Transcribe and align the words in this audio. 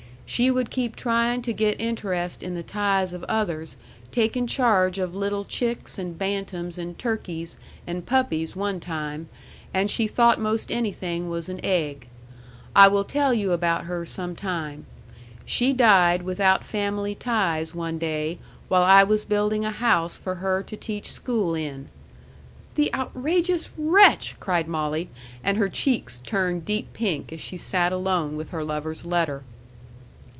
She 0.31 0.49
would 0.49 0.69
keep 0.71 0.95
trying 0.95 1.41
to 1.41 1.51
get 1.51 1.81
interest 1.81 2.41
in 2.41 2.53
the 2.55 2.63
ties 2.63 3.11
of 3.11 3.25
others 3.25 3.75
taking 4.13 4.47
charge 4.47 4.97
of 4.97 5.13
little 5.13 5.43
chicks 5.43 5.99
and 5.99 6.17
bantams 6.17 6.77
and 6.77 6.97
turkeys 6.97 7.57
and 7.85 8.05
puppies 8.05 8.55
one 8.55 8.79
time, 8.79 9.27
and 9.73 9.91
she 9.91 10.07
thought 10.07 10.39
most 10.39 10.71
anything 10.71 11.27
was 11.29 11.49
an 11.49 11.59
egg. 11.65 12.07
I 12.73 12.87
will 12.87 13.03
tell 13.03 13.33
you 13.33 13.51
about 13.51 13.83
her 13.87 14.05
sometime. 14.05 14.85
She 15.43 15.73
died 15.73 16.21
without 16.21 16.63
family 16.63 17.13
ties 17.13 17.75
one 17.75 17.97
day 17.97 18.39
while 18.69 18.83
I 18.83 19.03
was 19.03 19.25
building 19.25 19.65
a 19.65 19.69
house 19.71 20.15
for 20.15 20.35
her 20.35 20.63
to 20.63 20.77
teach 20.77 21.11
school 21.11 21.53
in. 21.55 21.89
("The 22.75 22.93
outrageous 22.93 23.67
wretch!" 23.77 24.39
cried 24.39 24.69
Molly! 24.69 25.09
And 25.43 25.57
her 25.57 25.67
cheeks 25.67 26.21
turned 26.25 26.63
deep 26.63 26.93
pink 26.93 27.33
as 27.33 27.41
she 27.41 27.57
sat 27.57 27.91
alone 27.91 28.37
with 28.37 28.51
her 28.51 28.63
lover's 28.63 29.03
letter.) 29.03 29.43